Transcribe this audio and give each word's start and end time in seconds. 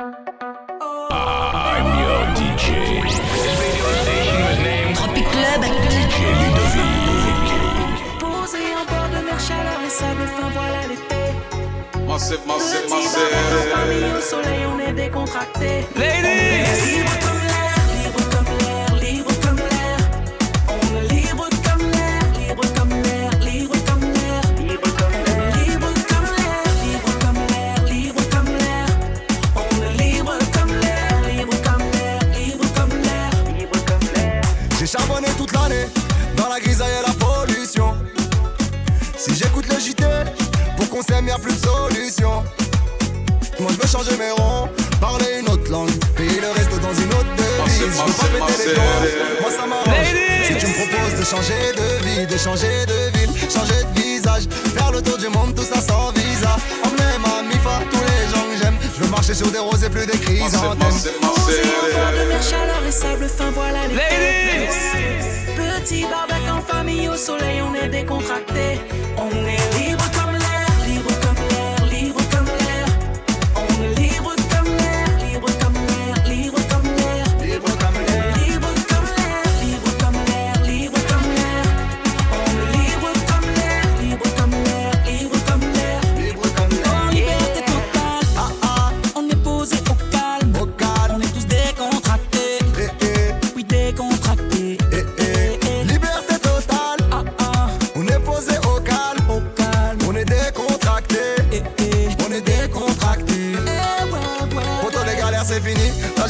I'm 0.00 1.86
your 2.00 2.20
DJ. 2.34 2.66
Tropic 4.94 5.26
Club. 5.26 5.62
DJ 5.62 6.18
Ludovic. 6.40 7.46
Posé 8.18 8.62
en 8.80 8.84
bord 8.90 9.08
de 9.10 9.20
mer, 9.26 9.38
chaleur 9.38 9.80
et 9.86 9.90
sable 9.90 10.26
fin, 10.36 10.48
voilà 10.54 10.80
l'été. 10.88 11.22
Massive, 12.08 12.40
massive, 12.46 12.88
famille 12.88 13.98
au 13.98 14.14
massive. 14.14 14.30
soleil, 14.30 14.62
on 14.74 14.78
est 14.78 14.94
décontracté. 14.94 15.86
Libre 15.96 17.29
changer 51.30 51.72
de 51.76 52.04
vie, 52.04 52.26
de 52.26 52.36
changer 52.36 52.86
de 52.86 53.16
ville, 53.16 53.30
changer 53.48 53.84
de 53.84 54.00
visage, 54.00 54.44
faire 54.74 54.90
le 54.90 55.00
tour 55.00 55.16
du 55.16 55.28
monde, 55.28 55.54
tout 55.54 55.62
ça 55.62 55.80
sans 55.80 56.10
visa. 56.12 56.56
Emmener 56.84 57.18
ma 57.22 57.42
mifa, 57.42 57.78
tous 57.90 58.04
les 58.10 58.24
gens 58.32 58.46
que 58.50 58.56
j'aime. 58.60 58.76
Je 58.96 59.04
veux 59.04 59.10
marcher 59.10 59.34
sur 59.34 59.50
des 59.50 59.60
roses 59.60 59.84
et 59.84 59.90
plus 59.90 60.06
des 60.06 60.18
chrysanthèmes. 60.18 60.78
de 60.78 62.28
mer, 62.28 62.42
chaleur 62.42 62.82
et 62.86 62.90
sable 62.90 63.28
fin, 63.28 63.50
voilà 63.52 63.86
l'été. 63.86 64.68
Petit 65.56 66.04
barbecue 66.10 66.50
en 66.50 66.62
famille 66.62 67.08
au 67.08 67.16
soleil, 67.16 67.62
on 67.62 67.74
est 67.74 67.88
décontracté. 67.88 68.80
On 69.16 69.30
est 69.46 69.78
libre 69.78 70.10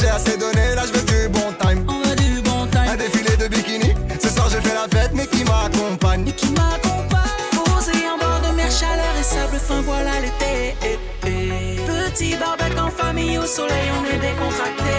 j'ai 0.00 0.08
assez 0.08 0.36
donné. 0.36 0.74
Là, 0.74 0.82
je 0.86 0.98
veux 0.98 1.04
du 1.04 1.28
bon 1.28 1.52
time. 1.60 1.84
On 1.88 2.02
a 2.10 2.14
du 2.14 2.40
bon 2.42 2.62
Un 2.62 2.66
time. 2.66 2.96
défilé 2.96 3.36
de 3.36 3.48
bikini. 3.48 3.94
Ce 4.20 4.28
soir, 4.28 4.48
j'ai 4.50 4.60
fait 4.60 4.74
la 4.74 4.88
fête, 4.88 5.12
mais 5.14 5.26
qui 5.26 5.44
m'accompagne? 5.44 6.26
Et 6.28 6.32
qui 6.32 6.50
m'accompagne? 6.50 7.18
Posé 7.52 7.92
en 8.12 8.18
bord 8.18 8.40
de 8.46 8.54
mer, 8.56 8.70
chaleur 8.70 9.14
et 9.18 9.22
sable 9.22 9.58
fin, 9.58 9.80
voilà 9.82 10.20
l'été. 10.20 10.74
Eh, 10.84 10.98
eh. 11.26 11.76
Petit 11.86 12.36
barbecue 12.36 12.78
en 12.78 12.90
famille 12.90 13.38
au 13.38 13.46
soleil, 13.46 13.88
on 14.00 14.04
est 14.04 14.18
décontracté. 14.18 14.94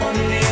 On 0.00 0.14
est 0.32 0.51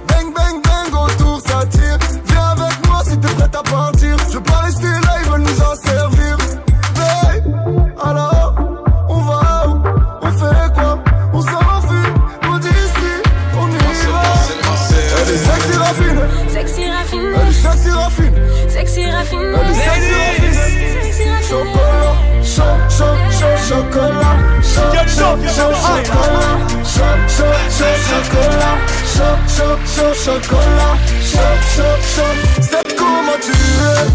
Chocolat, 28.23 28.77
chaud, 29.05 29.37
chaud, 29.47 29.77
chaud, 29.85 30.13
chocolat, 30.13 30.95
chaud, 31.21 31.57
chaud, 31.75 31.97
chaud. 32.15 32.35
C'est 32.61 32.95
comment 32.95 33.39
tu 33.41 33.51
es, 33.51 34.05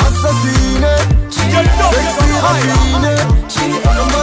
assassiné, 0.00 0.94
sexy 1.30 2.30
raffiné, 2.40 3.16
comme 3.82 4.13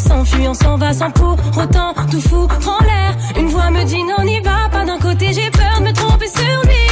s'enfuit, 0.00 0.48
on 0.48 0.54
s'en 0.54 0.76
va 0.76 0.92
sans 0.92 1.10
pour 1.10 1.36
autant 1.56 1.94
tout 2.10 2.20
foutre 2.20 2.56
en 2.66 2.82
l'air. 2.84 3.14
Une 3.36 3.48
voix 3.48 3.70
me 3.70 3.84
dit 3.84 4.02
non, 4.02 4.24
n'y 4.24 4.40
va 4.40 4.68
pas. 4.70 4.84
D'un 4.84 4.98
côté, 4.98 5.32
j'ai 5.32 5.50
peur 5.50 5.78
de 5.78 5.84
me 5.84 5.92
tromper 5.92 6.26
sur 6.26 6.62
lui, 6.64 6.86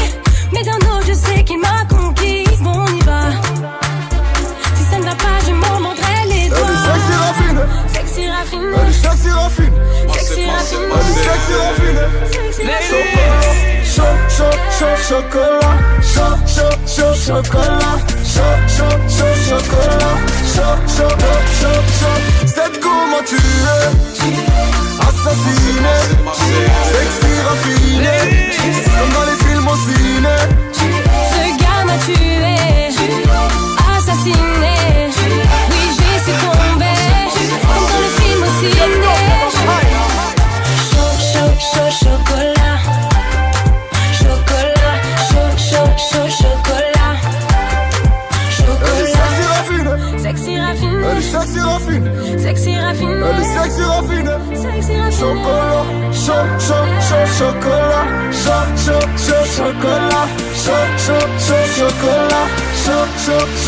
mais 0.52 0.62
d'un 0.62 0.76
autre, 0.76 1.06
je 1.08 1.14
sais 1.14 1.42
qu'il 1.42 1.58
m'a 1.60 1.84
conquise. 1.88 2.60
Bon, 2.60 2.72
on 2.74 2.86
y 2.86 3.00
va. 3.00 3.22
Si 4.76 4.84
ça 4.90 4.98
ne 4.98 5.04
va 5.04 5.14
pas, 5.14 5.38
je 5.46 5.52
m'en 5.52 5.80
mordrai 5.80 6.26
les 6.28 6.48
doigts. 6.48 6.58
raffine, 6.58 7.60
Sexy 7.92 8.28
raffiné, 8.28 8.66
sexy 8.88 9.30
raffine, 9.30 9.72
sexy 10.12 10.44
raffiné, 10.50 10.86
sexy 11.24 11.54
raffine. 11.54 12.00
sexy 12.30 12.62
raffiné. 12.66 13.68
Chaud, 13.84 14.02
chaud, 14.28 14.56
chaud, 14.78 14.96
chocolat. 15.08 15.76
Chaud, 16.02 16.36
chaud, 16.46 16.76
chaud, 16.86 17.14
chocolat. 17.14 17.98
Chaud, 18.22 18.56
chaud, 18.68 18.96
chaud, 19.08 19.34
chocolat. 19.48 20.16
Chaud, 20.54 20.76
chaud. 20.86 21.37
Assassiné. 25.00 25.96
Sexy 26.92 27.32
raffiné. 27.44 28.47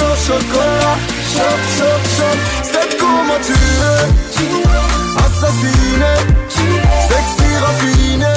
Chaud, 0.00 0.16
chocolat, 0.26 0.98
chaud, 1.32 1.56
chaud, 1.76 1.98
chaud. 2.16 2.36
C'est 2.62 2.96
comment 2.98 3.40
tu 3.42 3.52
es, 3.52 4.06
assassiné, 5.24 6.14
sexy 7.08 7.50
raffiné, 7.64 8.34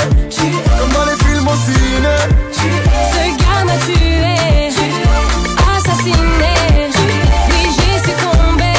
comme 0.80 0.92
dans 0.92 1.06
les 1.06 1.18
films 1.24 1.48
au 1.48 1.58
ciné. 1.66 2.18
Ce 3.14 3.24
gars 3.40 3.64
m'a 3.66 3.78
tué, 3.86 4.70
assassiné. 5.76 6.54
Oui, 7.50 7.62
j'ai 7.78 7.98
succombé, 8.08 8.74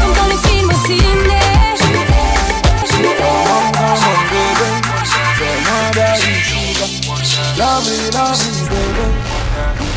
comme 0.00 0.14
dans 0.18 0.28
les 0.32 0.40
films 0.48 0.70
au 0.70 0.86
ciné. 0.86 1.40
Baby. 8.70 9.39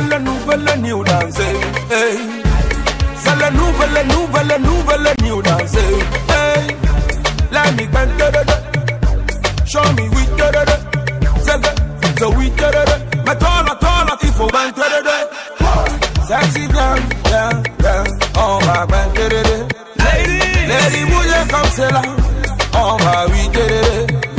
nouvelle, 0.00 0.22
nouvelle, 0.22 0.60
nouvelle 0.60 0.80
new 0.80 1.04
dance. 1.04 1.38
Hey. 1.90 2.18
C'est 3.16 3.38
la 3.38 3.50
nouvelle, 3.50 4.06
nouvelle, 4.08 4.60
nouvelle 4.60 5.14
new 5.22 5.42
dance. 5.42 5.74
Hey. 5.74 6.76
Let 7.52 7.72
me 7.76 7.86
bend, 7.86 8.10
da, 8.18 8.30
da, 8.30 8.44
da. 8.44 8.54
Show 9.64 9.92
me 9.94 10.08
we 10.08 10.26
da 10.36 10.50
da 10.50 10.64
da. 10.64 10.76
Say 11.42 11.58
that, 11.60 12.18
so 12.18 12.30
we 12.30 12.50
da 12.50 12.70
da 12.70 12.84
da. 12.84 12.96
Me 13.26 13.34
turn 13.38 13.68
a 13.68 13.74
turn 13.80 14.08
a 14.08 14.14
if 14.22 14.38
you 14.38 14.48
want 14.52 14.76
da 14.76 14.88
da 14.88 15.00
da. 15.02 15.16
Sexy 16.26 16.66
girl, 16.68 16.98
yeah, 17.30 17.62
yeah. 17.82 18.04
On 18.36 18.58
va 18.64 18.86
ben 18.86 19.08
da 19.14 19.28
da 19.28 19.42
da. 19.42 19.56
Lady, 20.04 20.38
lady, 20.68 21.04
bouge 21.10 21.50
comme 21.50 21.70
c'est 21.74 21.92
là. 21.92 22.02
On 22.74 22.96
va 22.96 23.26
oui 23.28 23.42
oh, 23.46 23.52
da 23.52 23.66
da 23.68 23.80
da. 24.06 24.29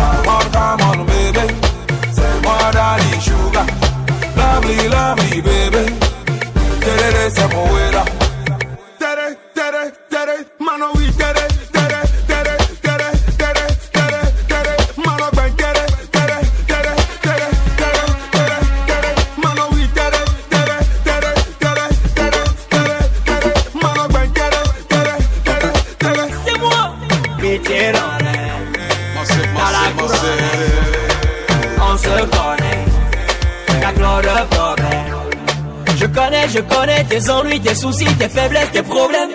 Tes 37.12 37.30
ennuis, 37.30 37.60
tes 37.60 37.76
soucis, 37.76 38.06
tes 38.18 38.30
faiblesses, 38.30 38.72
tes 38.72 38.84
problèmes 38.84 39.32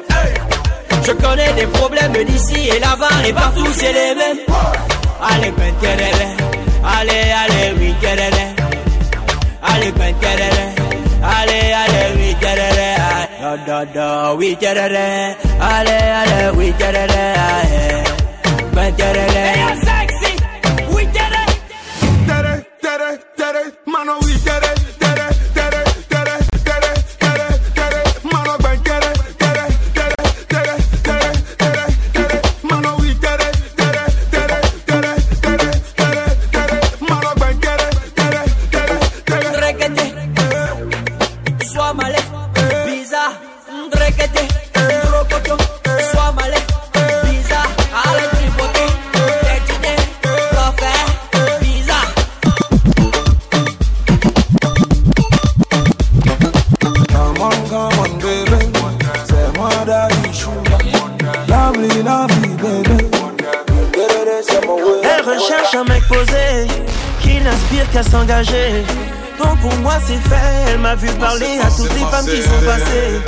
Je 1.06 1.12
connais 1.12 1.52
des 1.52 1.66
problèmes 1.66 2.12
d'ici 2.24 2.68
et 2.74 2.80
là-bas 2.80 3.28
et 3.28 3.32
partout 3.32 3.66
c'est 3.74 3.92
les 3.92 4.14
mêmes 4.14 4.38
Allez, 5.28 5.50
ben, 5.50 5.72
allez, 6.84 7.32
allez, 7.42 7.74
oui. 7.78 7.94
Allez, 9.62 9.92
ben, 9.92 10.14
allez, 11.22 11.72
allez, 11.82 12.06
oui, 12.16 12.36
tereré. 12.40 12.94
Da, 13.40 13.56
da, 13.66 13.84
da, 13.84 14.34
oui, 14.34 14.56
allez, 14.62 15.36
allez, 15.60 16.50
oui, 16.56 16.74
allez. 16.80 17.16
Ben, 18.72 18.94
tereré. 18.94 19.46
sexy, 19.84 20.32
oui. 20.90 21.08
Tere, 22.26 22.64
tere, 22.80 23.18
tere, 23.36 23.62
mano 23.86 24.18
qu'à 67.96 68.02
s'engager. 68.02 68.84
Donc 69.38 69.58
pour 69.60 69.74
moi 69.76 69.94
c'est 70.04 70.20
fait, 70.28 70.70
elle 70.70 70.80
m'a 70.80 70.94
vu 70.94 71.08
parler 71.18 71.58
à 71.62 71.70
toutes 71.70 71.94
les 71.94 72.04
femmes 72.04 72.26
qui 72.26 72.42
sont 72.42 72.66
passées. 72.66 73.20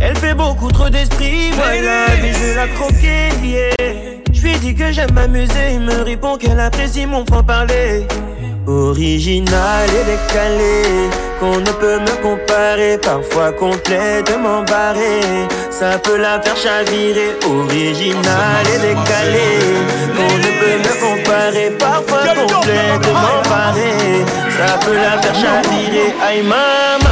Elle 0.00 0.16
fait 0.18 0.34
beaucoup 0.34 0.72
trop 0.72 0.88
d'esprit, 0.88 1.52
voilà, 1.52 2.06
mais 2.20 2.32
je 2.32 2.56
la 2.56 2.66
croquer, 2.66 3.28
yeah. 3.44 3.94
Je 4.32 4.42
lui 4.42 4.58
dis 4.58 4.74
que 4.74 4.90
j'aime 4.90 5.12
m'amuser, 5.12 5.74
il 5.74 5.80
me 5.80 6.02
répond 6.02 6.36
qu'elle 6.36 6.58
apprécie 6.58 7.06
mon 7.06 7.24
franc-parler. 7.24 8.08
Original 8.66 9.88
et 9.90 10.04
décalé, 10.04 11.10
qu'on 11.40 11.58
ne 11.58 11.72
peut 11.80 11.98
me 11.98 12.14
comparer, 12.22 12.96
parfois 12.96 13.50
complètement 13.50 14.62
barré. 14.62 15.20
Ça 15.70 15.98
peut 15.98 16.16
la 16.16 16.40
faire 16.40 16.56
chavirer, 16.56 17.36
original 17.44 18.64
et 18.72 18.78
décalé, 18.78 19.58
qu'on 20.16 20.36
ne 20.38 20.50
peut 20.60 20.78
me 20.78 20.92
comparer, 21.00 21.70
parfois 21.76 22.22
complètement 22.34 23.42
barré. 23.50 24.24
Ça 24.56 24.78
peut 24.78 24.94
la 24.94 25.20
faire 25.20 25.34
chavirer, 25.34 26.14
aïe 26.24 26.42
maman, 26.42 27.11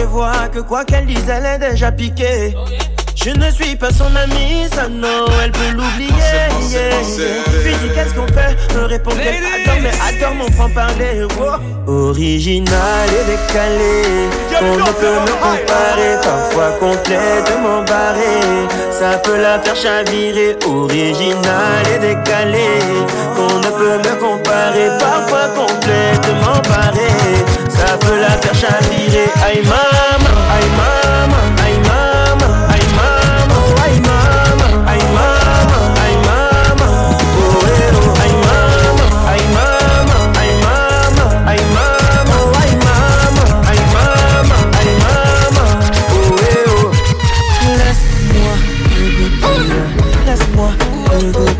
je 0.00 0.06
vois 0.06 0.48
que 0.52 0.60
quoi 0.60 0.84
qu'elle 0.84 1.06
dise, 1.06 1.28
elle 1.28 1.44
est 1.44 1.70
déjà 1.70 1.92
piquée. 1.92 2.54
Je 3.14 3.30
ne 3.30 3.50
suis 3.50 3.76
pas 3.76 3.90
son 3.90 4.16
amie, 4.16 4.66
ça 4.74 4.88
non, 4.88 5.26
elle 5.44 5.52
peut 5.52 5.72
l'oublier. 5.74 6.10
Je 6.58 7.68
lui 7.68 7.74
dis 7.74 7.94
qu'est-ce 7.94 8.14
qu'on 8.14 8.26
fait, 8.28 8.56
me 8.74 8.86
répond 8.86 9.10
qu'elle 9.10 9.44
adore, 9.44 9.82
mais 9.82 9.90
adore 10.08 10.34
mon 10.36 10.50
franc-parler. 10.52 11.24
wow. 11.38 11.58
Original 11.86 13.08
et 13.08 13.24
décalé, 13.30 14.02
on 14.62 14.76
ne 14.76 14.92
peut 15.00 15.20
me 15.26 15.34
comparer, 15.44 16.16
parfois 16.22 16.70
complètement 16.80 17.82
barré. 17.82 18.40
Ça 18.90 19.18
peut 19.18 19.40
la 19.40 19.58
faire 19.58 19.76
chavirer, 19.76 20.56
original 20.66 21.82
et 21.94 21.98
décalé, 21.98 22.68
on 23.36 23.58
ne 23.58 23.70
peut 23.78 23.98
me 23.98 24.14
comparer, 24.18 24.88
parfois 24.98 25.48
complètement 25.54 26.29
You. 51.20 51.59